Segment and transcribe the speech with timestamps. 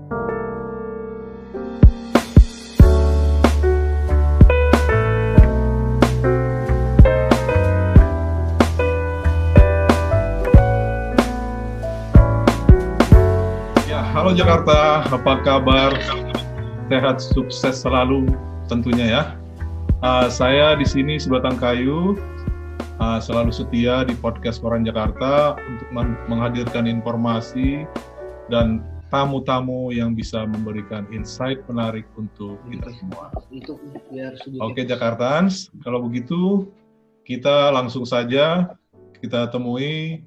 [0.00, 0.16] Ya,
[14.16, 15.92] halo Jakarta, apa kabar?
[16.88, 18.24] Sehat, sukses selalu
[18.72, 19.22] tentunya ya.
[20.00, 22.16] Uh, saya di sini sebatang kayu,
[23.04, 25.88] uh, selalu setia di podcast Koran Jakarta untuk
[26.24, 27.84] menghadirkan informasi
[28.48, 28.80] dan
[29.10, 33.34] tamu-tamu yang bisa memberikan insight menarik untuk kita semua.
[34.62, 36.70] Oke Jakartans, kalau begitu
[37.26, 38.74] kita langsung saja
[39.18, 40.24] kita temui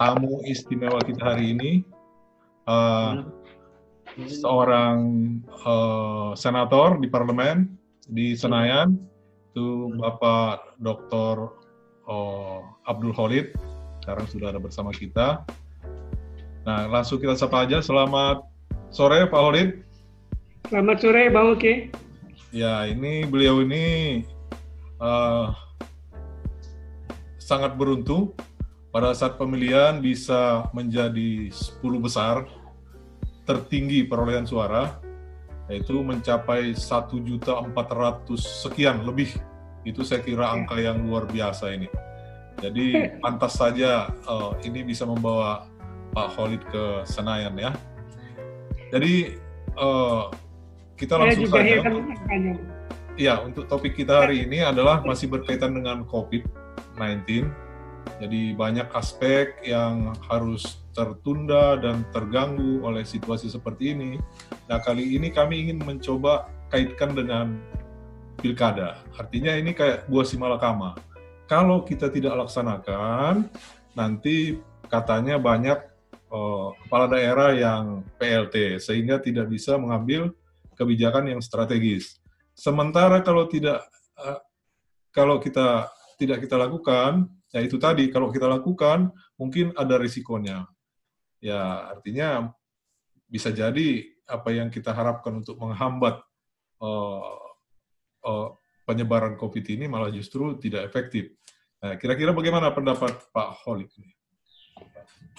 [0.00, 1.72] tamu istimewa kita hari ini,
[2.66, 3.28] uh,
[4.26, 4.98] seorang
[5.64, 7.70] uh, senator di parlemen
[8.10, 8.98] di Senayan,
[9.52, 11.54] itu Bapak Dr.
[12.04, 13.56] Uh, Abdul Khalid,
[14.04, 15.46] sekarang sudah ada bersama kita.
[16.64, 17.84] Nah, langsung kita sapa aja.
[17.84, 18.40] Selamat
[18.88, 19.70] sore, Pak Khalid.
[20.72, 21.92] Selamat sore, Bang Oke.
[22.48, 24.24] Ya, ini beliau ini
[24.96, 25.52] uh,
[27.36, 28.32] sangat beruntung
[28.88, 32.48] pada saat pemilihan bisa menjadi 10 besar
[33.44, 34.96] tertinggi perolehan suara
[35.68, 37.44] yaitu mencapai 1.400
[38.40, 39.34] sekian lebih
[39.84, 41.90] itu saya kira angka yang luar biasa ini
[42.62, 42.86] jadi
[43.22, 45.68] pantas saja uh, ini bisa membawa
[46.14, 47.74] Pak Khalid ke Senayan ya.
[48.94, 49.34] Jadi
[49.74, 50.30] uh,
[50.94, 51.82] kita langsung saja.
[53.14, 57.46] Ya, untuk topik kita hari ini adalah masih berkaitan dengan COVID-19.
[58.22, 64.18] Jadi banyak aspek yang harus tertunda dan terganggu oleh situasi seperti ini.
[64.70, 67.58] Nah, kali ini kami ingin mencoba kaitkan dengan
[68.38, 69.02] pilkada.
[69.18, 70.98] Artinya ini kayak buah simalakama.
[71.46, 73.46] Kalau kita tidak laksanakan,
[73.94, 74.58] nanti
[74.90, 75.93] katanya banyak
[76.34, 80.34] uh, kepala daerah yang PLT sehingga tidak bisa mengambil
[80.74, 82.18] kebijakan yang strategis.
[82.58, 83.86] Sementara kalau tidak
[84.18, 84.42] uh,
[85.14, 85.86] kalau kita
[86.18, 90.66] tidak kita lakukan, ya itu tadi kalau kita lakukan mungkin ada risikonya.
[91.38, 92.50] Ya artinya
[93.30, 96.18] bisa jadi apa yang kita harapkan untuk menghambat
[96.80, 97.38] uh,
[98.24, 98.48] uh,
[98.88, 101.36] penyebaran COVID ini malah justru tidak efektif.
[101.84, 104.12] Nah, kira-kira bagaimana pendapat Pak Holik ini?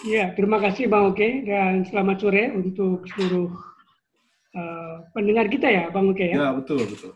[0.03, 3.49] Ya, terima kasih Bang Oke dan selamat sore untuk seluruh
[4.53, 6.35] uh, pendengar kita ya Bang Oke ya.
[6.35, 7.13] Ya, betul, betul.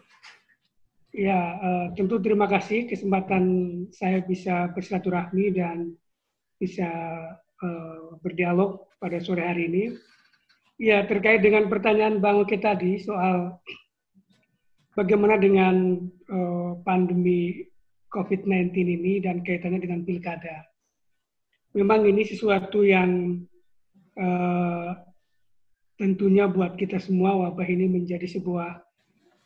[1.10, 3.44] Ya, uh, tentu terima kasih kesempatan
[3.94, 5.98] saya bisa bersilaturahmi dan
[6.62, 6.90] bisa
[7.62, 9.84] uh, berdialog pada sore hari ini.
[10.80, 13.60] Ya, terkait dengan pertanyaan Bang Oke tadi soal
[14.96, 16.00] bagaimana dengan
[16.32, 17.68] uh, pandemi
[18.10, 20.66] COVID-19 ini dan kaitannya dengan pilkada.
[21.80, 23.40] Memang ini sesuatu yang
[24.20, 24.92] uh,
[25.96, 28.84] tentunya buat kita semua wabah ini menjadi sebuah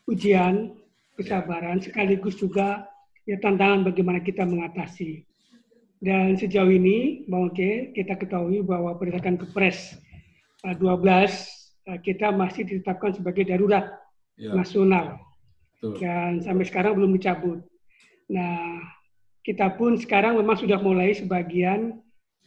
[0.09, 0.73] ujian
[1.13, 2.89] kesabaran sekaligus juga
[3.29, 5.21] ya tantangan bagaimana kita mengatasi.
[6.03, 9.95] Dan sejauh ini, Bang Oke, kita ketahui bahwa berdasarkan Kepres
[10.65, 13.87] 12 uh, kita masih ditetapkan sebagai darurat
[14.35, 14.51] ya.
[14.51, 15.21] nasional.
[15.79, 16.03] Betul.
[16.03, 17.63] Dan sampai sekarang belum dicabut.
[18.27, 18.83] Nah,
[19.47, 22.02] kita pun sekarang memang sudah mulai sebagian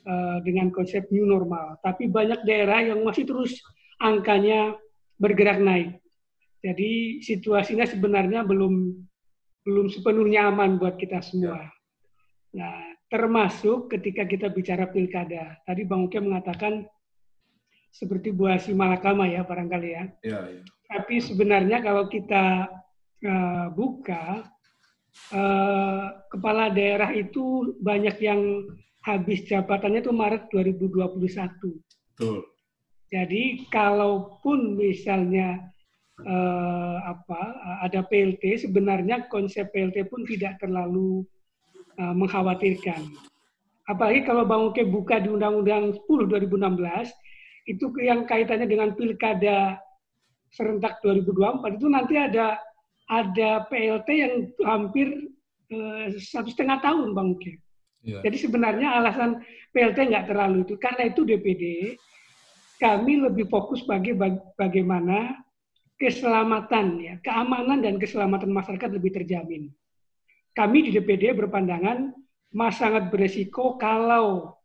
[0.06, 3.58] uh, dengan konsep new normal, tapi banyak daerah yang masih terus
[4.00, 4.78] angkanya
[5.18, 5.98] bergerak naik.
[6.64, 8.94] Jadi situasinya sebenarnya belum
[9.66, 11.58] belum sepenuhnya aman buat kita semua.
[11.58, 11.68] Ya.
[12.56, 12.78] Nah,
[13.10, 15.58] termasuk ketika kita bicara pilkada.
[15.66, 16.86] Tadi Bang Uke mengatakan
[17.90, 20.04] seperti buah si malakama ya barangkali ya.
[20.22, 20.62] ya, ya.
[20.86, 22.70] Tapi sebenarnya kalau kita
[23.26, 24.46] uh, buka
[25.34, 28.70] uh, kepala daerah itu banyak yang
[29.06, 31.22] habis jabatannya itu Maret 2021.
[32.18, 32.42] Betul.
[33.06, 35.62] Jadi kalaupun misalnya
[36.26, 37.40] uh, apa
[37.86, 41.22] ada PLT sebenarnya konsep PLT pun tidak terlalu
[42.02, 43.06] uh, mengkhawatirkan.
[43.86, 49.78] Apalagi kalau Bang Uke buka di Undang-Undang 10 2016 itu yang kaitannya dengan pilkada
[50.50, 52.58] serentak 2024 itu nanti ada
[53.06, 54.34] ada PLT yang
[54.66, 55.30] hampir
[55.70, 57.62] uh, satu setengah tahun, Bang Uke.
[58.06, 58.22] Ya.
[58.22, 59.42] Jadi sebenarnya alasan
[59.74, 60.78] PLT nggak terlalu itu.
[60.78, 61.64] Karena itu DPD,
[62.78, 64.14] kami lebih fokus bagi
[64.54, 65.42] bagaimana
[65.98, 69.74] keselamatan, ya, keamanan dan keselamatan masyarakat lebih terjamin.
[70.54, 72.14] Kami di DPD berpandangan
[72.56, 74.56] mas sangat beresiko kalau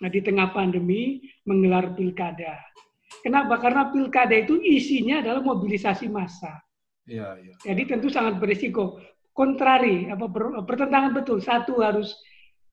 [0.00, 2.56] nah, di tengah pandemi menggelar pilkada.
[3.20, 3.58] Kenapa?
[3.58, 6.54] Karena pilkada itu isinya adalah mobilisasi massa.
[7.04, 7.54] Ya, ya.
[7.66, 9.02] Jadi tentu sangat berisiko.
[9.36, 10.32] Kontrari, apa
[10.64, 11.44] pertentangan betul.
[11.44, 12.16] Satu harus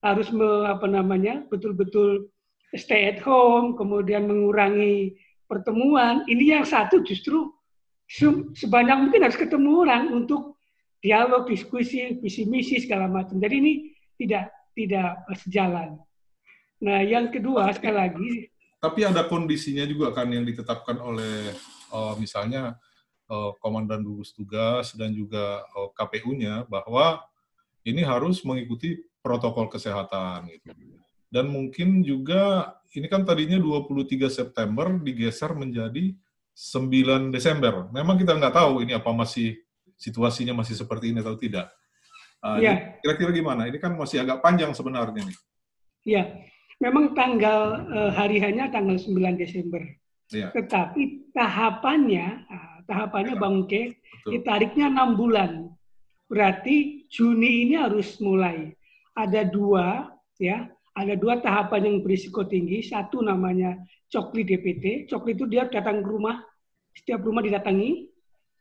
[0.04, 2.28] harus me, apa namanya betul-betul
[2.76, 5.16] stay at home, kemudian mengurangi
[5.48, 6.28] pertemuan.
[6.28, 7.50] Ini yang satu justru
[8.60, 10.60] sebanyak mungkin harus ketemu orang untuk
[11.00, 13.40] dialog, diskusi, visi misi segala macam.
[13.40, 13.74] Jadi ini
[14.20, 15.98] tidak tidak sejalan.
[16.84, 18.32] Nah, yang kedua sekali lagi.
[18.84, 21.56] Tapi ada kondisinya juga kan yang ditetapkan oleh
[21.96, 22.76] uh, misalnya
[23.32, 27.24] uh, komandan gugus tugas dan juga uh, KPU-nya bahwa
[27.88, 30.76] ini harus mengikuti protokol kesehatan gitu.
[31.32, 36.14] Dan mungkin juga ini kan tadinya 23 September digeser menjadi
[36.54, 37.90] 9 Desember.
[37.90, 39.58] Memang kita nggak tahu ini apa masih
[39.98, 41.74] situasinya masih seperti ini atau tidak.
[42.44, 43.00] Uh, ya.
[43.02, 43.66] Kira-kira gimana?
[43.66, 45.38] Ini kan masih agak panjang sebenarnya nih.
[46.04, 46.24] Iya,
[46.84, 49.82] memang tanggal uh, hari hanya tanggal 9 Desember.
[50.30, 50.52] Ya.
[50.52, 53.98] Tetapi tahapannya, uh, tahapannya Bang Uke,
[54.28, 55.72] ditariknya enam bulan.
[56.28, 58.76] Berarti Juni ini harus mulai.
[59.14, 60.10] Ada dua,
[60.42, 62.82] ya, ada dua tahapan yang berisiko tinggi.
[62.86, 63.78] Satu namanya
[64.10, 65.10] cokli DPT.
[65.10, 66.42] Cokli itu dia datang ke rumah,
[66.94, 68.10] setiap rumah didatangi.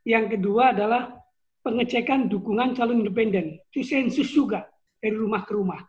[0.03, 1.15] Yang kedua adalah
[1.63, 3.61] pengecekan dukungan calon independen.
[3.71, 4.67] Itu sensus juga
[4.99, 5.81] dari rumah ke rumah.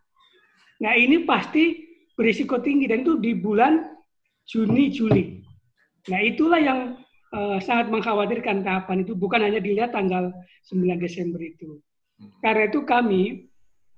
[0.84, 1.80] Nah ini pasti
[2.14, 3.82] berisiko tinggi dan itu di bulan
[4.46, 5.42] Juni Juli.
[6.12, 6.80] Nah itulah yang
[7.32, 10.30] uh, sangat mengkhawatirkan tahapan itu bukan hanya dilihat tanggal
[10.68, 11.80] 9 Desember itu.
[12.44, 13.50] Karena itu kami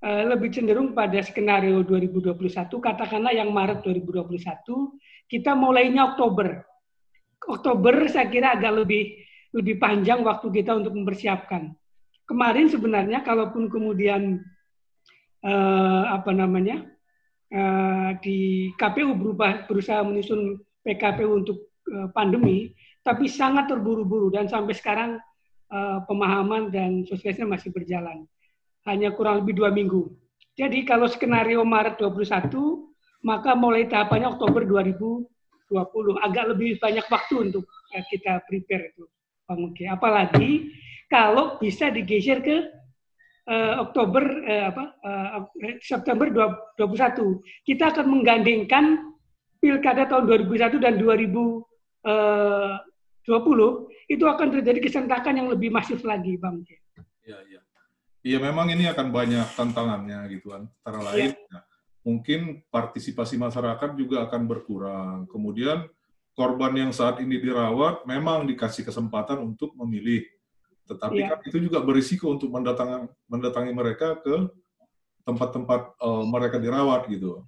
[0.04, 2.38] lebih cenderung pada skenario 2021
[2.68, 4.38] katakanlah yang Maret 2021
[5.26, 6.62] kita mulainya Oktober.
[7.46, 9.26] Oktober saya kira agak lebih
[9.56, 11.72] lebih panjang waktu kita untuk mempersiapkan.
[12.26, 14.42] Kemarin sebenarnya kalaupun kemudian
[15.46, 16.84] uh, apa namanya
[17.54, 22.74] uh, di KPU berubah berusaha menyusun PKPU untuk uh, pandemi,
[23.06, 25.12] tapi sangat terburu-buru dan sampai sekarang
[25.70, 28.26] uh, pemahaman dan sosialisasinya masih berjalan.
[28.86, 30.14] Hanya kurang lebih dua minggu.
[30.56, 32.54] Jadi kalau skenario Maret 21,
[33.26, 35.26] maka mulai tahapannya Oktober 2020.
[36.22, 39.04] Agak lebih banyak waktu untuk kita prepare itu.
[39.46, 40.74] Oke, apalagi
[41.06, 42.66] kalau bisa digeser ke
[43.46, 45.46] uh, Oktober uh, apa uh,
[45.82, 46.26] September
[46.78, 49.14] 2021 kita akan menggandengkan
[49.62, 52.06] pilkada tahun 2001 dan 2020
[54.06, 56.62] itu akan terjadi kesentakan yang lebih masif lagi, Bang.
[57.26, 57.65] Iya, iya.
[58.26, 60.66] Iya, memang ini akan banyak tantangannya gitu kan.
[60.82, 61.06] Antara iya.
[61.06, 61.60] lain ya.
[62.02, 65.30] mungkin partisipasi masyarakat juga akan berkurang.
[65.30, 65.86] Kemudian
[66.34, 70.26] korban yang saat ini dirawat memang dikasih kesempatan untuk memilih.
[70.90, 71.38] Tetapi ya.
[71.38, 74.50] kan itu juga berisiko untuk mendatangi, mendatangi mereka ke
[75.22, 77.46] tempat-tempat uh, mereka dirawat gitu.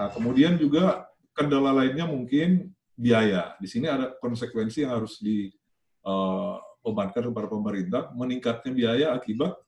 [0.00, 3.52] Nah, kemudian juga kendala lainnya mungkin biaya.
[3.60, 9.60] Di sini ada konsekuensi yang harus dibebankan uh, kepada pemerintah, meningkatnya biaya akibat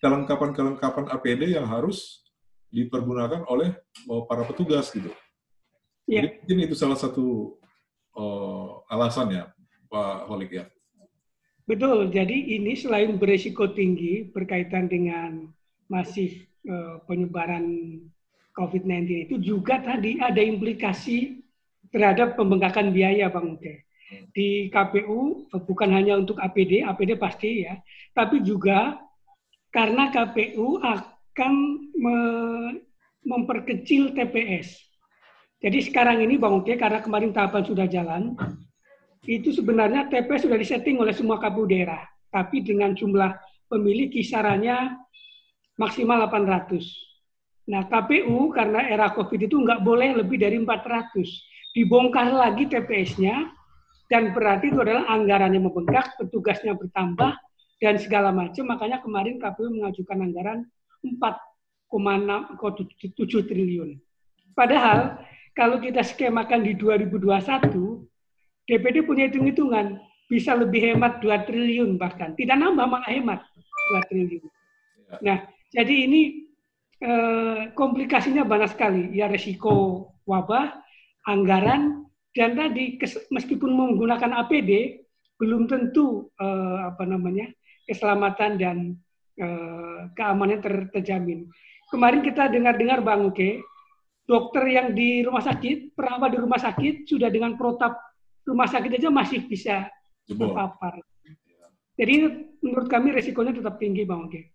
[0.00, 2.26] kelengkapan-kelengkapan APD yang harus
[2.68, 3.72] dipergunakan oleh
[4.10, 5.08] uh, para petugas gitu.
[6.06, 6.22] Ya.
[6.22, 7.58] Jadi mungkin itu salah satu
[8.14, 9.50] uh, alasannya,
[9.90, 10.64] Pak Holik ya.
[11.66, 12.14] Betul.
[12.14, 15.50] Jadi ini selain beresiko tinggi berkaitan dengan
[15.90, 17.98] masih uh, penyebaran
[18.56, 21.42] COVID-19 itu juga tadi ada implikasi
[21.90, 23.84] terhadap pembengkakan biaya, Bang Ude.
[24.30, 27.74] Di KPU bukan hanya untuk APD, APD pasti ya,
[28.14, 28.94] tapi juga
[29.76, 31.52] karena KPU akan
[32.00, 32.16] me
[33.26, 34.80] memperkecil TPS.
[35.60, 38.38] Jadi sekarang ini Bang Uke, karena kemarin tahapan sudah jalan,
[39.26, 42.06] itu sebenarnya TPS sudah disetting oleh semua KPU daerah.
[42.30, 43.34] Tapi dengan jumlah
[43.66, 44.94] pemilih kisarannya
[45.76, 47.66] maksimal 800.
[47.66, 51.74] Nah KPU karena era COVID itu nggak boleh lebih dari 400.
[51.74, 53.50] Dibongkar lagi TPS-nya,
[54.06, 57.36] dan berarti itu adalah anggarannya membengkak, petugasnya bertambah,
[57.80, 58.66] dan segala macam.
[58.68, 60.66] Makanya kemarin KPU mengajukan anggaran
[61.04, 64.00] 4,7 triliun.
[64.56, 65.18] Padahal
[65.52, 68.08] kalau kita skemakan di 2021,
[68.66, 72.34] DPD punya hitung-hitungan bisa lebih hemat 2 triliun bahkan.
[72.34, 74.50] Tidak nambah malah hemat 2 triliun.
[75.06, 75.16] Ya.
[75.22, 75.38] Nah,
[75.70, 76.50] jadi ini
[76.98, 79.14] eh, komplikasinya banyak sekali.
[79.14, 80.82] Ya resiko wabah,
[81.28, 82.98] anggaran, dan tadi
[83.30, 84.98] meskipun menggunakan APD,
[85.38, 87.46] belum tentu eh, apa namanya
[87.86, 88.76] keselamatan dan
[89.38, 91.46] eh, keamanan ter terjamin.
[91.86, 93.62] Kemarin kita dengar-dengar Bang Uke,
[94.26, 97.94] dokter yang di rumah sakit, perawat di rumah sakit sudah dengan protap
[98.46, 99.86] rumah sakit aja masih bisa
[100.26, 100.98] terpapar.
[101.96, 102.14] Jadi
[102.60, 104.52] menurut kami resikonya tetap tinggi, Bang Oke.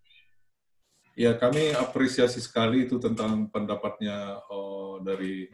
[1.16, 5.52] Ya, kami apresiasi sekali itu tentang pendapatnya oh, dari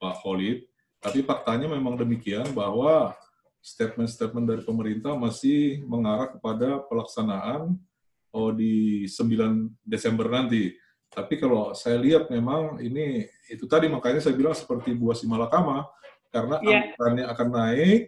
[0.00, 0.64] Pak Khalid.
[1.04, 3.12] Tapi faktanya memang demikian bahwa
[3.64, 7.72] statement-statement dari pemerintah masih mengarah kepada pelaksanaan
[8.36, 10.76] oh, di 9 Desember nanti.
[11.08, 15.88] Tapi kalau saya lihat memang ini itu tadi makanya saya bilang seperti buah si malakama
[16.28, 16.92] karena yeah.
[16.92, 18.02] anggarannya akan naik,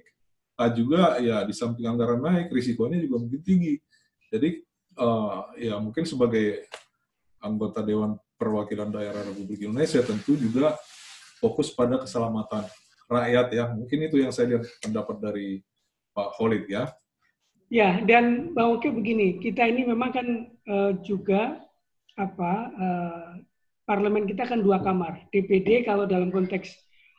[0.56, 3.80] A juga ya di samping anggaran naik, risikonya juga mungkin tinggi.
[4.28, 4.60] Jadi
[5.00, 6.68] uh, ya mungkin sebagai
[7.40, 10.76] anggota Dewan Perwakilan Daerah Republik Indonesia tentu juga
[11.40, 12.66] fokus pada keselamatan
[13.06, 13.64] rakyat ya.
[13.72, 15.48] Mungkin itu yang saya lihat pendapat dari
[16.14, 16.90] Pak Khalid ya.
[17.66, 20.26] Ya, dan Bang Oke begini, kita ini memang kan
[20.70, 21.58] uh, juga
[22.14, 23.30] apa uh,
[23.82, 25.26] parlemen kita kan dua kamar.
[25.34, 26.70] DPD kalau dalam konteks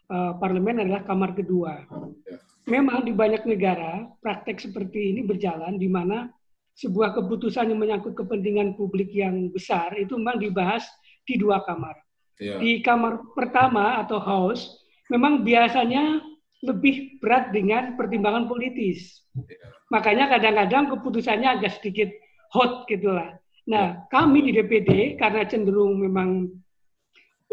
[0.08, 1.84] uh, parlemen adalah kamar kedua.
[2.24, 2.40] Ya.
[2.68, 6.32] Memang di banyak negara praktek seperti ini berjalan di mana
[6.80, 10.88] sebuah keputusan yang menyangkut kepentingan publik yang besar itu memang dibahas
[11.28, 11.96] di dua kamar.
[12.40, 12.56] Ya.
[12.62, 16.22] Di kamar pertama atau house memang biasanya
[16.66, 19.24] lebih berat dengan pertimbangan politis.
[19.38, 22.12] Ya Makanya kadang-kadang keputusannya agak sedikit
[22.52, 23.40] hot gitulah.
[23.68, 24.08] Nah, ya.
[24.12, 26.52] kami di DPD karena cenderung memang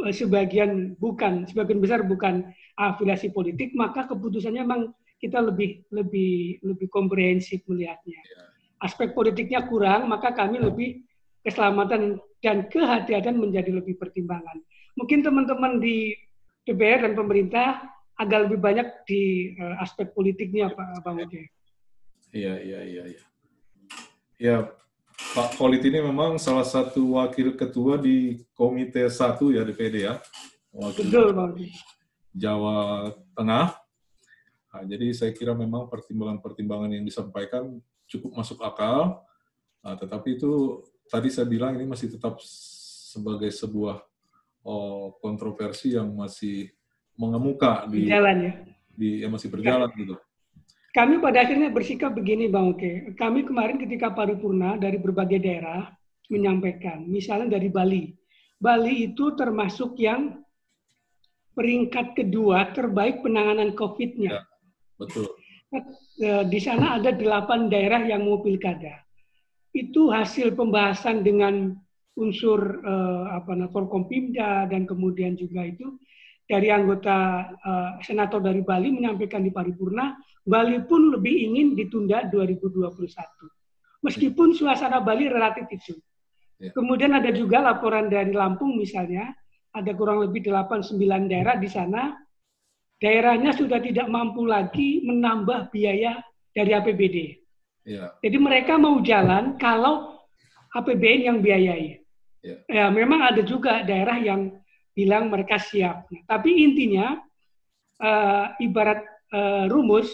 [0.02, 4.90] eh, sebagian bukan sebagian besar bukan afiliasi politik, maka keputusannya memang
[5.22, 8.18] kita lebih lebih lebih komprehensif melihatnya.
[8.18, 8.42] Ya.
[8.82, 11.06] Aspek politiknya kurang, maka kami lebih
[11.46, 14.58] keselamatan dan kehati-hatian menjadi lebih pertimbangan.
[14.98, 16.14] Mungkin teman-teman di
[16.64, 21.50] DPR dan pemerintah agak lebih banyak di uh, aspek politiknya, Pak Bang Oke.
[22.34, 23.22] Iya, iya, iya, iya.
[24.34, 24.56] Ya,
[25.14, 30.18] Pak Khalid ini memang salah satu wakil ketua di Komite 1 ya DPD ya.
[30.74, 31.52] Wakil Betul, Bang.
[32.34, 33.78] Jawa Tengah.
[34.74, 37.78] Nah, jadi saya kira memang pertimbangan-pertimbangan yang disampaikan
[38.10, 39.22] cukup masuk akal.
[39.86, 42.42] Nah, tetapi itu tadi saya bilang ini masih tetap
[43.14, 44.02] sebagai sebuah
[44.64, 46.72] oh, kontroversi yang masih
[47.14, 48.52] mengemuka di jalan ya.
[48.94, 50.16] Di yang masih berjalan gitu.
[50.94, 53.12] Kami pada akhirnya bersikap begini Bang Oke.
[53.18, 55.90] Kami kemarin ketika paripurna dari berbagai daerah
[56.30, 58.14] menyampaikan, misalnya dari Bali.
[58.62, 60.38] Bali itu termasuk yang
[61.58, 64.38] peringkat kedua terbaik penanganan COVID-nya.
[64.38, 64.42] Ya,
[64.98, 65.26] betul.
[66.22, 69.02] Eh, di sana ada delapan daerah yang mau pilkada.
[69.74, 71.74] Itu hasil pembahasan dengan
[72.14, 75.98] unsur eh, apa namanya Forkompimda dan kemudian juga itu
[76.44, 80.12] dari anggota uh, senator dari Bali menyampaikan di paripurna,
[80.44, 82.92] Bali pun lebih ingin ditunda 2021.
[84.04, 85.96] Meskipun suasana Bali relatif itu.
[86.60, 86.70] Ya.
[86.76, 89.32] Kemudian ada juga laporan dari Lampung misalnya,
[89.72, 92.12] ada kurang lebih 8-9 daerah di sana,
[93.00, 96.20] daerahnya sudah tidak mampu lagi menambah biaya
[96.52, 97.16] dari APBD.
[97.88, 98.12] Ya.
[98.20, 100.20] Jadi mereka mau jalan kalau
[100.76, 102.03] APBN yang biayai.
[102.44, 102.56] Ya.
[102.68, 104.52] ya memang ada juga daerah yang
[104.92, 106.04] bilang mereka siap.
[106.12, 107.16] Nah, tapi intinya
[108.04, 109.00] uh, ibarat
[109.32, 110.12] uh, rumus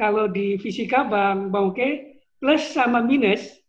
[0.00, 3.60] kalau di fisika Bang Bang Oke plus sama minus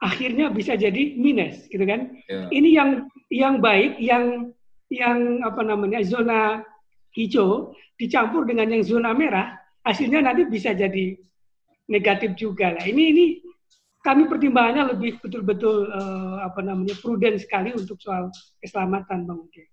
[0.00, 2.16] akhirnya bisa jadi minus gitu kan.
[2.26, 2.48] Yeah.
[2.48, 2.90] Ini yang
[3.28, 4.56] yang baik yang
[4.88, 6.64] yang apa namanya zona
[7.12, 11.14] hijau dicampur dengan yang zona merah hasilnya nanti bisa jadi
[11.92, 12.84] negatif juga lah.
[12.84, 13.24] Ini ini
[14.04, 18.28] kami pertimbangannya lebih betul-betul uh, apa namanya prudent sekali untuk soal
[18.60, 19.72] keselamatan Bang Oke.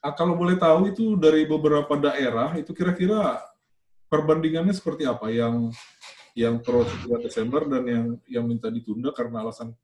[0.00, 3.36] Ah, kalau boleh tahu itu dari beberapa daerah itu kira-kira
[4.08, 5.68] perbandingannya seperti apa yang
[6.32, 9.76] yang pro 2 Desember dan yang yang minta ditunda karena alasan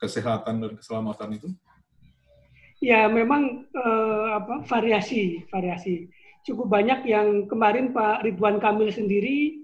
[0.00, 1.48] kesehatan dan keselamatan itu?
[2.80, 6.08] Ya memang eh, apa variasi variasi
[6.44, 9.63] cukup banyak yang kemarin Pak Ridwan Kamil sendiri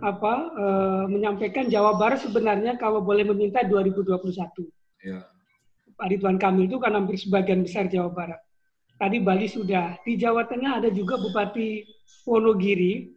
[0.00, 4.64] apa eh, menyampaikan Jawa Barat sebenarnya kalau boleh meminta 2021.
[5.04, 5.28] Ya.
[5.92, 8.40] Pak Ridwan Kamil itu kan hampir sebagian besar Jawa Barat.
[8.96, 9.98] Tadi Bali sudah.
[10.06, 11.84] Di Jawa Tengah ada juga Bupati
[12.24, 13.10] Wonogiri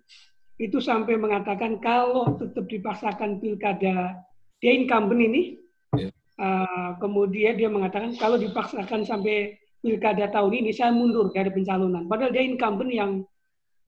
[0.56, 4.18] itu sampai mengatakan kalau tetap dipaksakan pilkada
[4.60, 5.44] dia incumbent ini.
[5.96, 6.12] Ya.
[6.42, 12.10] uh, kemudian dia mengatakan kalau dipaksakan sampai pilkada tahun ini saya mundur dari pencalonan.
[12.10, 13.12] Padahal dia incumbent yang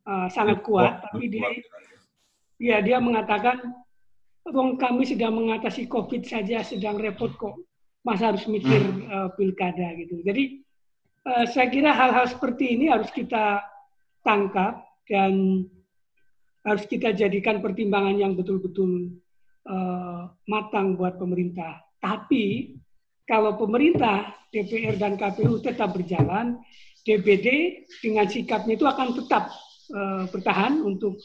[0.08, 1.50] uh, sangat kuat, tapi dia
[2.58, 3.62] ya dia mengatakan
[4.48, 7.60] Wong kami sedang mengatasi COVID saja sedang repot kok,
[8.08, 8.80] masa harus mikir
[9.12, 10.24] uh, pilkada gitu.
[10.24, 10.64] Jadi
[11.28, 13.60] Eh, saya kira hal-hal seperti ini harus kita
[14.24, 14.80] tangkap
[15.12, 15.64] dan
[16.64, 19.16] harus kita jadikan pertimbangan yang betul-betul
[19.68, 21.80] uh, matang buat pemerintah.
[22.04, 22.76] Tapi
[23.24, 26.60] kalau pemerintah, DPR dan KPU tetap berjalan,
[27.08, 29.48] DPD dengan sikapnya itu akan tetap
[29.96, 31.16] uh, bertahan untuk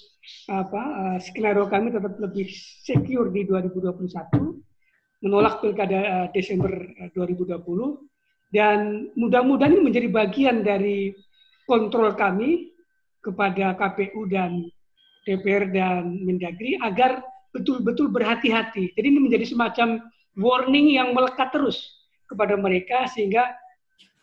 [0.47, 2.47] apa uh, skenario kami tetap lebih
[2.87, 6.71] secure di 2021, menolak pilkada uh, Desember
[7.15, 7.59] 2020
[8.53, 11.17] dan mudah-mudahan ini menjadi bagian dari
[11.65, 12.75] kontrol kami
[13.25, 14.69] kepada KPU dan
[15.25, 17.23] DPR dan Mendagri agar
[17.55, 18.93] betul-betul berhati-hati.
[18.93, 20.03] Jadi ini menjadi semacam
[20.35, 21.81] warning yang melekat terus
[22.27, 23.55] kepada mereka sehingga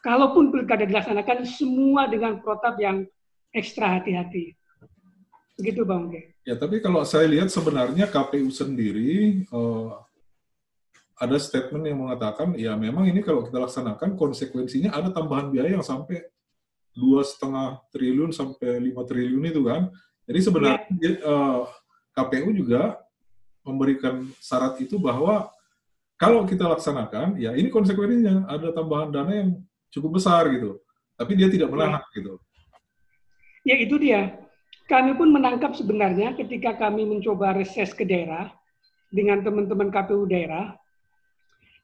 [0.03, 3.07] kalaupun pilkada dilaksanakan semua dengan protap yang
[3.55, 4.58] ekstra hati-hati.
[5.59, 6.39] Begitu Bang Oke.
[6.47, 9.91] Ya, tapi kalau saya lihat sebenarnya KPU sendiri uh,
[11.19, 15.83] ada statement yang mengatakan ya memang ini kalau kita laksanakan konsekuensinya ada tambahan biaya yang
[15.83, 16.23] sampai
[16.95, 19.91] dua setengah triliun sampai lima triliun itu kan.
[20.23, 21.11] Jadi sebenarnya ya.
[21.27, 21.61] uh, eh,
[22.15, 22.95] KPU juga
[23.67, 25.51] memberikan syarat itu bahwa
[26.15, 29.59] kalau kita laksanakan ya ini konsekuensinya ada tambahan dana yang
[29.91, 30.79] cukup besar gitu.
[31.19, 32.15] Tapi dia tidak menahan ya.
[32.15, 32.33] gitu.
[33.67, 34.39] Ya itu dia
[34.89, 38.49] kami pun menangkap sebenarnya ketika kami mencoba reses ke daerah
[39.13, 40.73] dengan teman-teman KPU daerah,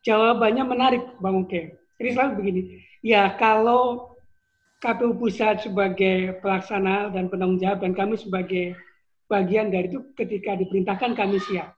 [0.01, 1.77] jawabannya menarik, Bang Oke.
[2.01, 2.61] Jadi selalu begini,
[3.05, 4.13] ya kalau
[4.81, 8.73] KPU pusat sebagai pelaksana dan penanggung jawab dan kami sebagai
[9.29, 11.77] bagian dari itu ketika diperintahkan kami siap.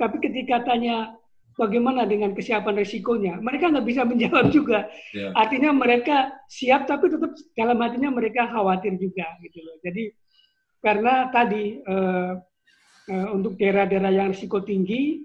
[0.00, 1.12] Tapi ketika tanya
[1.54, 4.88] bagaimana dengan kesiapan resikonya, mereka nggak bisa menjawab juga.
[5.12, 5.34] Yeah.
[5.36, 9.76] Artinya mereka siap tapi tetap dalam hatinya mereka khawatir juga gitu loh.
[9.84, 10.10] Jadi
[10.80, 12.40] karena tadi uh,
[13.08, 15.24] uh, untuk daerah-daerah yang risiko tinggi,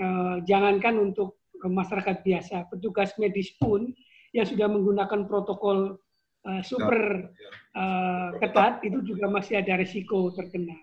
[0.00, 3.92] uh, jangankan untuk masyarakat biasa, petugas medis pun
[4.32, 6.00] yang sudah menggunakan protokol
[6.48, 7.28] uh, super
[7.76, 10.76] uh, ketat itu juga masih ada risiko terkena.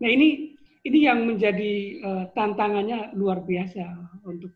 [0.00, 0.56] Nah ini
[0.86, 3.84] ini yang menjadi uh, tantangannya luar biasa
[4.24, 4.54] untuk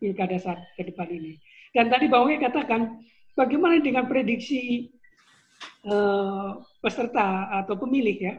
[0.00, 1.36] pilkada saat ke depan ini.
[1.70, 2.98] Dan tadi Bang katakan
[3.36, 4.90] bagaimana dengan prediksi
[5.86, 8.34] uh, peserta atau pemilih ya.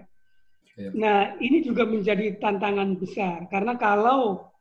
[0.75, 0.89] ya.
[0.97, 4.51] Nah ini juga menjadi tantangan besar karena kalau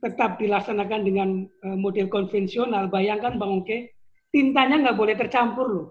[0.00, 3.92] tetap dilaksanakan dengan uh, model konvensional, bayangkan Bang Oke,
[4.32, 5.88] tintanya nggak boleh tercampur loh.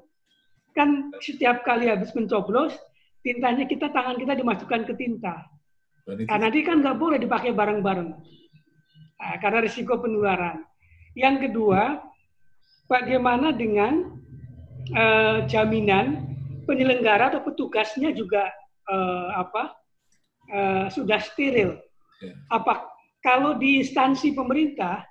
[0.74, 2.74] Kan setiap kali habis mencoblos,
[3.22, 5.46] tintanya kita tangan kita dimasukkan ke tinta.
[6.10, 8.10] Nah, nanti kan nggak boleh dipakai bareng-bareng
[9.22, 10.66] nah, karena risiko penularan.
[11.14, 12.02] Yang kedua,
[12.90, 14.18] bagaimana dengan
[14.98, 16.29] uh, jaminan
[16.70, 18.46] penyelenggara atau petugasnya juga
[18.86, 19.74] uh, apa
[20.54, 21.82] uh, sudah steril.
[22.22, 22.34] Ya.
[22.54, 22.86] Apa
[23.26, 25.02] kalau di instansi pemerintah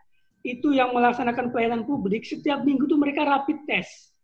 [0.47, 4.15] itu yang melaksanakan pelayanan publik setiap minggu itu mereka rapid test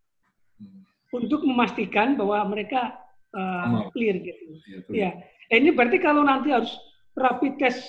[0.63, 0.87] hmm.
[1.11, 2.95] untuk memastikan bahwa mereka
[3.35, 4.45] uh, clear gitu.
[4.71, 5.11] Ya, ya.
[5.51, 6.71] Nah, ini berarti kalau nanti harus
[7.19, 7.83] rapid test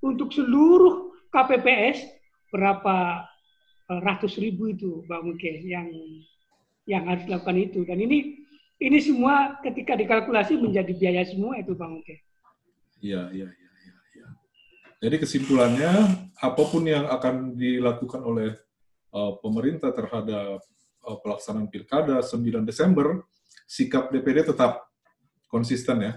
[0.00, 2.00] untuk seluruh KPPS
[2.48, 3.28] berapa
[3.86, 5.86] ratus ribu itu, Mbak Muke, yang
[6.86, 7.82] yang harus dilakukan itu.
[7.86, 8.45] Dan ini
[8.76, 12.20] ini semua ketika dikalkulasi menjadi biaya semua itu Bang Oke.
[13.00, 13.94] Iya, iya, iya, iya.
[14.20, 14.28] Ya.
[15.00, 15.92] Jadi kesimpulannya
[16.36, 18.56] apa pun yang akan dilakukan oleh
[19.12, 20.60] uh, pemerintah terhadap
[21.04, 23.24] uh, pelaksanaan pilkada 9 Desember,
[23.64, 24.88] sikap DPD tetap
[25.48, 26.12] konsisten ya.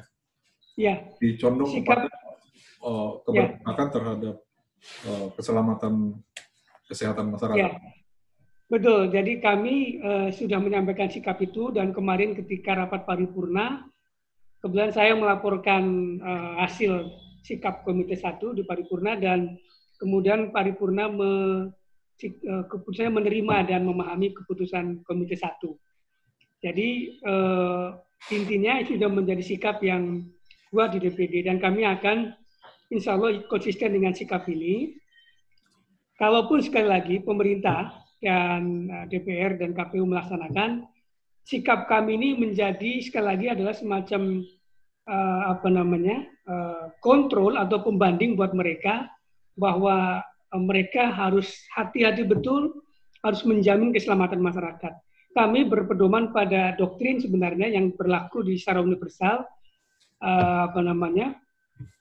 [0.80, 0.94] Iya.
[1.20, 2.08] Dicondong sikap, kepada
[2.84, 3.94] uh, keberpihakan ya.
[3.94, 4.36] terhadap
[5.08, 5.94] uh, keselamatan
[6.88, 7.72] kesehatan masyarakat.
[7.76, 7.99] Ya.
[8.70, 13.82] Betul, jadi kami uh, sudah menyampaikan sikap itu dan kemarin ketika rapat paripurna,
[14.62, 15.84] kebetulan saya melaporkan
[16.22, 17.10] uh, hasil
[17.42, 19.58] sikap Komite 1 di paripurna dan
[19.98, 21.32] kemudian paripurna me,
[21.66, 25.50] uh, keputusannya menerima dan memahami keputusan Komite 1.
[26.62, 27.98] Jadi uh,
[28.30, 30.30] intinya itu sudah menjadi sikap yang
[30.70, 32.38] kuat di DPD dan kami akan
[32.94, 34.94] insya Allah konsisten dengan sikap ini.
[36.22, 40.88] Kalaupun sekali lagi pemerintah dan eh, DPR dan KPU melaksanakan,
[41.48, 44.46] sikap kami ini menjadi sekali lagi adalah semacam
[45.10, 49.10] uh, apa namanya uh, kontrol atau pembanding buat mereka
[49.58, 50.22] bahwa
[50.62, 52.86] mereka harus hati-hati betul
[53.26, 54.94] harus menjamin keselamatan masyarakat.
[55.34, 59.46] Kami berpedoman pada doktrin sebenarnya yang berlaku di secara universal
[60.22, 61.38] uh, apa namanya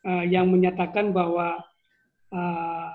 [0.05, 1.61] uh, yang menyatakan bahwa
[2.33, 2.93] uh,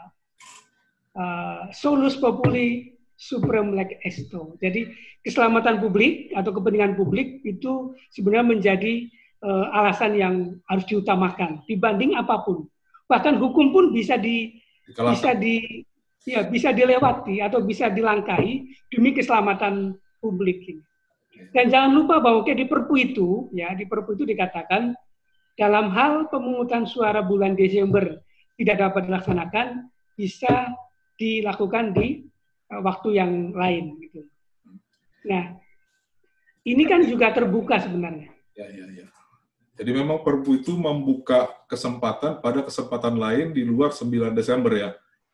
[1.18, 2.93] uh, solus populi
[3.24, 4.60] supreme leg esto.
[4.60, 4.92] Jadi
[5.24, 8.94] keselamatan publik atau kepentingan publik itu sebenarnya menjadi
[9.40, 10.36] uh, alasan yang
[10.68, 12.68] harus diutamakan dibanding apa pun.
[13.08, 15.14] Bahkan hukum pun bisa di Dikalahkan.
[15.16, 15.56] bisa di
[16.24, 20.84] ya bisa dilewati atau bisa dilangkahi demi keselamatan publik ini.
[21.56, 24.92] Dan jangan lupa bahwa di Perpu itu ya di Perpu itu dikatakan
[25.56, 28.22] dalam hal pemungutan suara bulan Desember
[28.58, 29.68] tidak dapat dilaksanakan
[30.14, 30.72] bisa
[31.18, 32.26] dilakukan di
[32.82, 34.26] waktu yang lain gitu.
[35.28, 35.60] Nah,
[36.64, 38.32] ini kan juga terbuka sebenarnya.
[38.56, 39.08] Ya, ya, ya.
[39.74, 44.90] Jadi memang Perpu itu membuka kesempatan pada kesempatan lain di luar 9 Desember ya.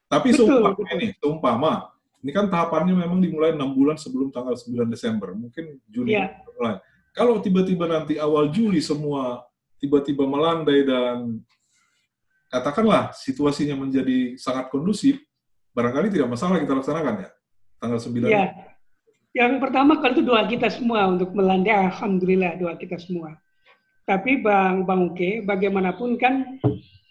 [0.08, 1.92] Tapi seumpama ini, seumpama,
[2.24, 6.34] ini kan tahapannya memang dimulai enam bulan sebelum tanggal 9 Desember, mungkin Juni ya.
[6.56, 6.80] mulai.
[7.12, 9.44] Kalau tiba-tiba nanti awal Juli semua
[9.78, 11.44] tiba-tiba melandai dan
[12.48, 15.20] katakanlah situasinya menjadi sangat kondusif,
[15.74, 17.30] barangkali tidak masalah kita laksanakan ya,
[17.80, 18.30] tanggal 9.
[18.30, 18.46] Ya.
[19.38, 23.38] Yang pertama kalau itu doa kita semua untuk melandai, Alhamdulillah doa kita semua.
[24.10, 26.58] Tapi Bang Bang Uke, bagaimanapun kan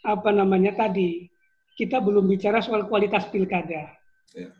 [0.03, 1.31] apa namanya tadi
[1.79, 3.95] kita belum bicara soal kualitas pilkada.
[4.35, 4.51] Ya.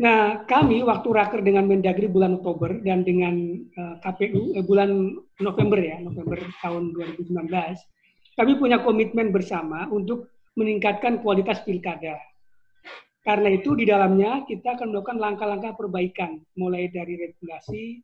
[0.00, 3.36] Nah, kami waktu raker dengan Mendagri bulan Oktober dan dengan
[3.76, 7.36] uh, eh, KPU eh, bulan November ya, November tahun 2019,
[8.34, 12.16] kami punya komitmen bersama untuk meningkatkan kualitas pilkada.
[13.20, 18.00] Karena itu di dalamnya kita akan melakukan langkah-langkah perbaikan, mulai dari regulasi,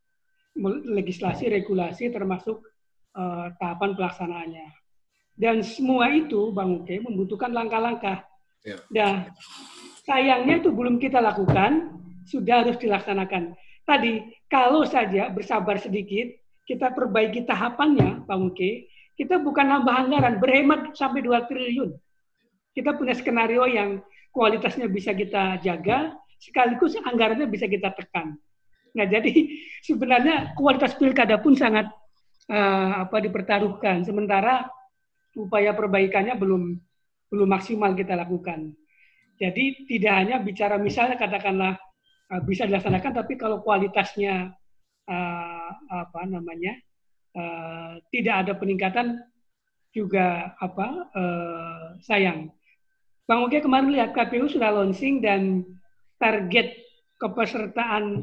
[0.92, 2.61] legislasi, regulasi, termasuk
[3.16, 4.68] uh, tahapan pelaksanaannya.
[5.37, 8.24] Dan semua itu, Bang Uke, membutuhkan langkah-langkah.
[8.64, 8.76] Ya.
[8.92, 9.33] Dan
[10.05, 11.96] sayangnya itu belum kita lakukan,
[12.29, 13.57] sudah harus dilaksanakan.
[13.88, 14.20] Tadi,
[14.52, 16.29] kalau saja bersabar sedikit,
[16.68, 21.96] kita perbaiki tahapannya, Bang Uke, kita bukan nambah anggaran, berhemat sampai 2 triliun.
[22.76, 24.05] Kita punya skenario yang
[24.37, 28.37] kualitasnya bisa kita jaga, sekaligus anggarannya bisa kita tekan.
[28.92, 29.33] Nah, jadi
[29.88, 31.88] sebenarnya kualitas pilkada pun sangat
[32.53, 34.05] uh, apa dipertaruhkan.
[34.05, 34.68] Sementara
[35.33, 36.62] upaya perbaikannya belum
[37.33, 38.77] belum maksimal kita lakukan.
[39.37, 41.77] Jadi tidak hanya bicara misalnya katakanlah
[42.33, 44.53] uh, bisa dilaksanakan, tapi kalau kualitasnya
[45.09, 46.77] uh, apa namanya
[47.37, 49.20] uh, tidak ada peningkatan
[49.92, 52.53] juga apa uh, sayang.
[53.26, 55.66] Bang Oke kemarin lihat KPU sudah launching dan
[56.22, 56.78] target
[57.18, 58.22] kepesertaan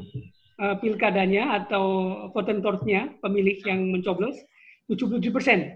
[0.64, 1.84] uh, pilkadanya atau
[2.32, 4.40] votentorsnya pemilih yang mencoblos
[4.88, 5.76] 77 persen.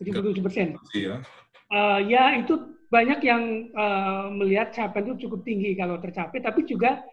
[0.00, 0.66] 77 persen.
[0.96, 1.20] Iya.
[1.68, 7.04] Uh, ya itu banyak yang uh, melihat capaian itu cukup tinggi kalau tercapai, tapi juga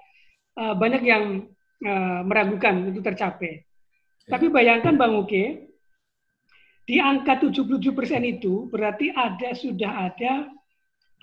[0.55, 1.51] uh, banyak yang
[1.83, 3.59] uh, meragukan itu tercapai.
[4.23, 4.39] Ya.
[4.39, 5.67] Tapi bayangkan Bang Oke,
[6.87, 10.47] di angka 77 persen itu berarti ada sudah ada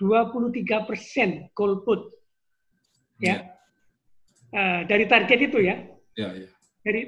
[0.03, 2.11] 23 persen golput.
[3.23, 3.31] Ya.
[3.31, 3.37] ya.
[4.53, 5.79] Uh, dari target itu ya.
[6.19, 6.47] Ya, ya.
[6.83, 7.01] Dari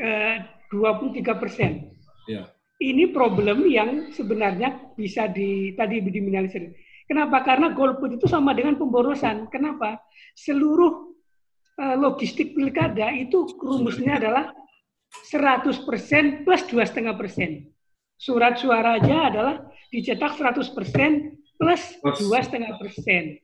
[0.00, 0.36] uh,
[0.72, 1.92] 23 persen.
[2.24, 2.48] Ya.
[2.80, 6.72] Ini problem yang sebenarnya bisa di tadi diminimalisir.
[7.06, 7.44] Kenapa?
[7.46, 9.46] Karena golput itu sama dengan pemborosan.
[9.48, 10.02] Kenapa?
[10.34, 11.14] Seluruh
[11.78, 14.50] uh, logistik pilkada itu rumusnya adalah
[15.30, 17.70] 100 persen plus dua setengah persen.
[18.16, 19.54] Surat suara aja adalah
[19.92, 21.82] dicetak 100 persen plus
[22.22, 23.40] dua setengah persen.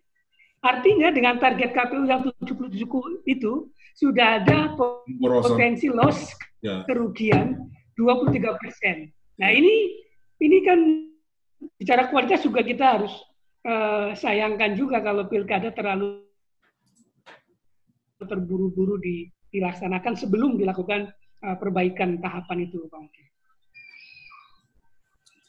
[0.62, 2.86] Artinya dengan target KPU yang 77
[3.26, 3.52] itu
[3.98, 4.78] sudah ada
[5.18, 6.30] potensi loss
[6.62, 6.86] ya.
[6.86, 7.66] kerugian
[7.98, 9.10] 23 persen.
[9.42, 9.98] Nah ini
[10.38, 10.78] ini kan
[11.78, 13.12] bicara kualitas juga kita harus
[13.66, 16.22] uh, sayangkan juga kalau pilkada terlalu
[18.22, 21.10] terburu-buru di, dilaksanakan sebelum dilakukan
[21.42, 23.10] uh, perbaikan tahapan itu, Bang.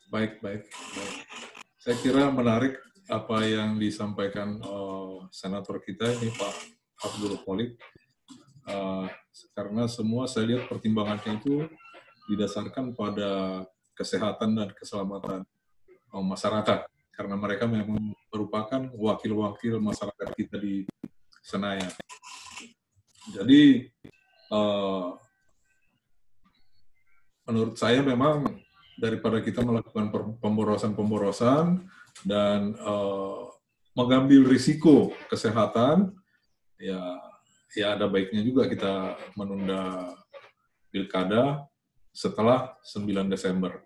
[0.09, 1.52] Baik, baik, baik.
[1.83, 2.79] Saya kira menarik
[3.11, 6.55] apa yang disampaikan uh, senator kita ini Pak
[7.03, 7.75] Abdul Khalid
[8.71, 9.11] uh,
[9.51, 11.67] karena semua saya lihat pertimbangannya itu
[12.31, 13.67] didasarkan pada
[13.99, 15.43] kesehatan dan keselamatan
[16.15, 16.87] uh, masyarakat
[17.19, 20.87] karena mereka memang merupakan wakil-wakil masyarakat kita di
[21.43, 21.91] Senayan.
[23.27, 23.91] Jadi
[24.55, 25.19] uh,
[27.43, 28.62] menurut saya memang
[28.97, 31.81] daripada kita melakukan pemborosan-pemborosan
[32.25, 33.49] dan uh,
[33.97, 36.13] mengambil risiko kesehatan,
[36.77, 37.01] ya
[37.73, 40.13] ya ada baiknya juga kita menunda
[40.93, 41.65] pilkada
[42.13, 43.81] setelah 9 Desember.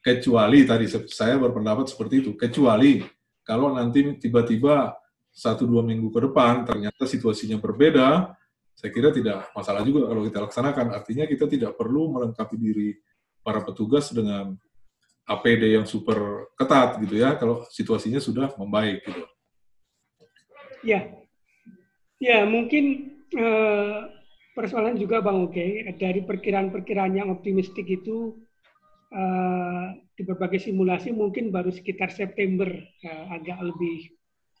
[0.00, 3.04] Kecuali tadi saya berpendapat seperti itu, kecuali
[3.44, 4.96] kalau nanti tiba-tiba
[5.28, 8.32] satu dua minggu ke depan ternyata situasinya berbeda,
[8.72, 10.86] saya kira tidak masalah juga kalau kita laksanakan.
[10.96, 12.96] Artinya kita tidak perlu melengkapi diri
[13.48, 14.52] para petugas dengan
[15.24, 19.24] APD yang super ketat gitu ya kalau situasinya sudah membaik gitu.
[20.84, 21.08] Ya,
[22.20, 23.98] ya mungkin eh,
[24.52, 28.36] persoalan juga bang Oke dari perkiraan-perkiraan yang optimistik itu
[29.16, 32.68] eh, di berbagai simulasi mungkin baru sekitar September
[33.04, 34.12] eh, agak lebih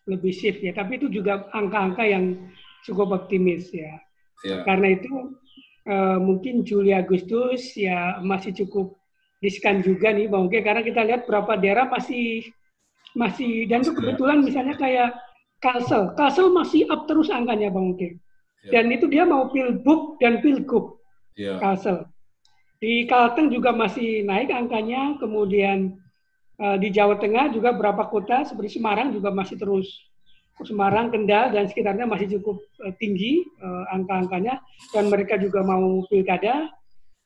[0.08, 0.72] lebih shift ya.
[0.72, 2.48] Tapi itu juga angka-angka yang
[2.88, 4.00] cukup optimis ya.
[4.48, 4.64] ya.
[4.64, 5.36] Karena itu
[5.88, 8.94] uh, mungkin Juli Agustus ya masih cukup
[9.40, 12.44] riskan juga nih Bang Oke karena kita lihat berapa daerah masih
[13.16, 15.16] masih dan itu kebetulan misalnya kayak
[15.58, 18.22] Kalsel, Kalsel masih up terus angkanya Bang Oke.
[18.62, 18.78] Ya.
[18.78, 21.02] Dan itu dia mau pilbuk dan pilgub
[21.34, 21.58] ya.
[21.58, 22.06] Kalsel.
[22.78, 25.98] Di Kalteng juga masih naik angkanya, kemudian
[26.62, 29.90] uh, di Jawa Tengah juga berapa kota seperti Semarang juga masih terus
[30.66, 34.58] Semarang, Kendal dan sekitarnya masih cukup uh, tinggi uh, angka-angkanya
[34.90, 36.70] dan mereka juga mau pilkada.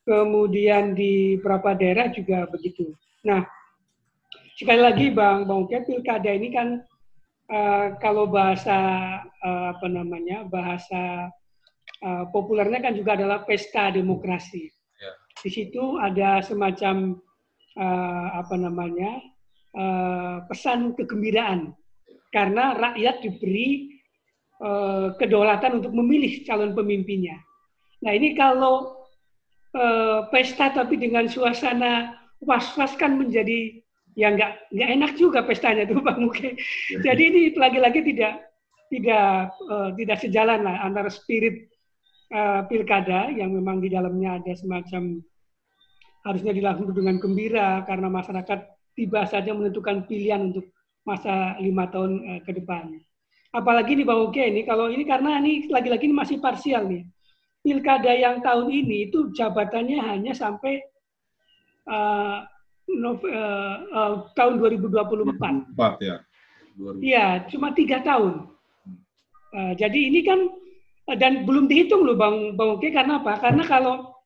[0.03, 2.91] Kemudian di beberapa daerah juga begitu.
[3.23, 3.47] Nah,
[4.59, 6.83] sekali lagi Bang Bang Uke, pilkada ini kan
[7.47, 8.77] uh, kalau bahasa
[9.23, 11.31] uh, apa namanya bahasa
[12.03, 14.67] uh, populernya kan juga adalah pesta demokrasi.
[14.99, 15.13] Ya.
[15.39, 17.23] Di situ ada semacam
[17.79, 19.23] uh, apa namanya
[19.79, 21.79] uh, pesan kegembiraan
[22.33, 24.01] karena rakyat diberi
[24.59, 27.37] uh, kedaulatan untuk memilih calon pemimpinnya.
[28.03, 29.05] Nah ini kalau
[29.77, 33.79] uh, pesta tapi dengan suasana was-was kan menjadi
[34.19, 36.57] ya nggak nggak enak juga pestanya tuh Bang Muke.
[36.91, 38.49] Jadi ini lagi-lagi tidak
[38.93, 41.69] tidak uh, tidak sejalan lah antara spirit
[42.33, 45.21] uh, pilkada yang memang di dalamnya ada semacam
[46.23, 48.61] harusnya dilakukan dengan gembira karena masyarakat
[48.93, 50.71] tiba saja menentukan pilihan untuk
[51.03, 52.99] masa lima tahun uh, ke depan.
[53.53, 57.05] Apalagi di Uke ini, kalau ini karena ini lagi-lagi ini masih parsial nih.
[57.63, 60.83] Pilkada yang tahun ini itu jabatannya hanya sampai
[61.87, 62.43] uh,
[62.89, 65.77] no, uh, uh, tahun 2024.
[65.77, 66.17] 4 ya.
[66.99, 68.49] Iya, cuma tiga tahun.
[69.53, 70.49] Uh, jadi ini kan
[71.21, 73.37] dan belum dihitung loh Bang Bang Oke karena apa?
[73.37, 74.17] Karena kalau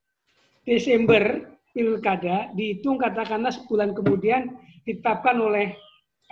[0.63, 4.55] Desember pilkada dihitung katakanlah sebulan kemudian
[4.87, 5.75] ditetapkan oleh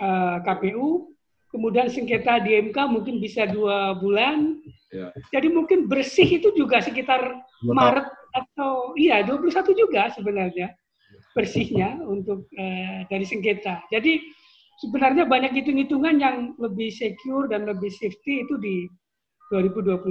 [0.00, 1.12] uh, eh, KPU,
[1.52, 4.60] kemudian sengketa di MK mungkin bisa dua bulan.
[4.92, 5.12] Ya.
[5.32, 8.06] Jadi mungkin bersih itu juga sekitar Maret
[8.36, 10.76] atau iya 21 juga sebenarnya
[11.32, 13.84] bersihnya untuk uh, dari sengketa.
[13.92, 14.20] Jadi
[14.80, 18.76] sebenarnya banyak hitung-hitungan yang lebih secure dan lebih safety itu di
[19.52, 20.06] 2021.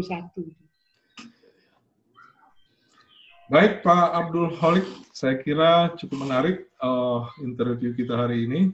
[3.46, 8.74] Baik Pak Abdul Holik, saya kira cukup menarik uh, interview kita hari ini.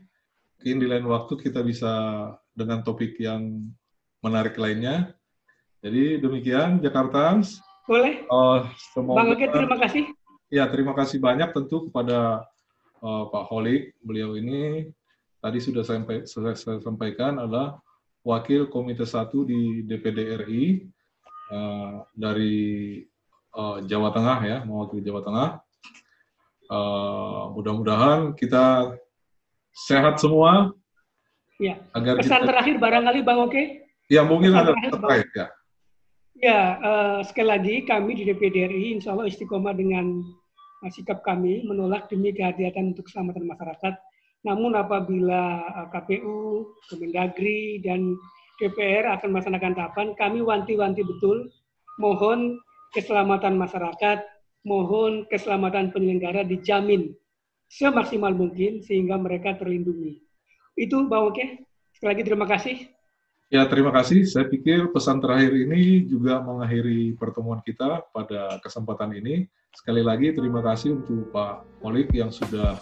[0.62, 1.90] Mungkin di lain waktu kita bisa
[2.54, 3.66] dengan topik yang
[4.22, 5.10] menarik lainnya.
[5.82, 7.42] Jadi demikian Jakarta.
[7.90, 8.30] Boleh.
[8.30, 10.04] Uh, semoga, Bang Oke, terima kasih.
[10.54, 12.46] Ya, terima kasih banyak tentu kepada
[13.02, 13.98] uh, Pak Holik.
[14.06, 14.86] Beliau ini
[15.42, 17.82] tadi sudah sampai, saya, saya sampaikan adalah
[18.22, 20.86] Wakil Komite 1 di DPD RI
[21.50, 23.02] uh, dari
[23.58, 25.50] uh, Jawa Tengah ya, mewakili Jawa Tengah.
[26.70, 28.94] Uh, mudah-mudahan kita
[29.74, 30.76] sehat semua.
[31.62, 31.78] Ya.
[31.94, 32.50] Agar Pesan kita...
[32.50, 33.86] terakhir barangkali Bang Oke.
[34.12, 35.48] Ya mungkin Pesan ada terkait ya.
[36.42, 40.26] Ya, uh, sekali lagi kami di DPD RI insya Allah istiqomah dengan
[40.82, 43.94] uh, sikap kami menolak demi kehadiran untuk keselamatan masyarakat.
[44.42, 48.18] Namun apabila uh, KPU, Kemendagri, dan
[48.58, 51.46] DPR akan melaksanakan tahapan, kami wanti-wanti betul
[52.02, 52.58] mohon
[52.98, 54.26] keselamatan masyarakat,
[54.66, 57.14] mohon keselamatan penyelenggara dijamin
[57.72, 60.20] semaksimal mungkin sehingga mereka terlindungi.
[60.76, 61.64] Itu Bang Oke.
[61.96, 62.76] Sekali lagi terima kasih.
[63.52, 64.24] Ya, terima kasih.
[64.28, 69.48] Saya pikir pesan terakhir ini juga mengakhiri pertemuan kita pada kesempatan ini.
[69.76, 72.80] Sekali lagi terima kasih untuk Pak Molik yang sudah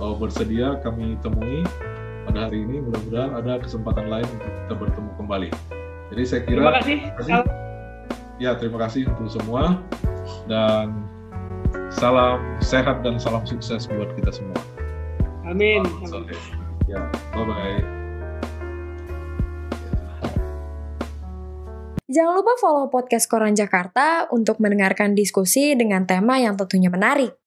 [0.00, 1.64] uh, bersedia kami temui
[2.24, 2.80] pada hari ini.
[2.80, 5.50] Mudah-mudahan ada kesempatan lain untuk kita bertemu kembali.
[6.12, 6.96] Jadi saya kira terima kasih.
[6.96, 7.66] Terima kasih
[8.36, 9.80] ya terima kasih untuk semua
[10.44, 11.08] dan
[11.96, 14.60] salam sehat dan salam sukses buat kita semua.
[15.48, 15.80] Amin.
[16.84, 17.00] Ya,
[17.32, 17.80] bye bye.
[22.06, 27.36] Jangan lupa follow podcast Koran Jakarta untuk mendengarkan diskusi dengan tema yang tentunya menarik.